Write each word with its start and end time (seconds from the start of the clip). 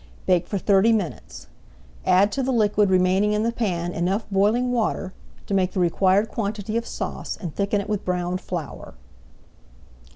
Bake 0.25 0.47
for 0.47 0.57
thirty 0.57 0.91
minutes. 0.91 1.45
Add 2.07 2.31
to 2.31 2.41
the 2.41 2.51
liquid 2.51 2.89
remaining 2.89 3.33
in 3.33 3.43
the 3.43 3.51
pan 3.51 3.93
enough 3.93 4.25
boiling 4.31 4.71
water 4.71 5.13
to 5.45 5.53
make 5.53 5.73
the 5.73 5.79
required 5.79 6.27
quantity 6.27 6.75
of 6.75 6.87
sauce, 6.87 7.37
and 7.39 7.55
thicken 7.55 7.79
it 7.81 7.87
with 7.87 8.03
browned 8.03 8.41
flour. 8.41 8.95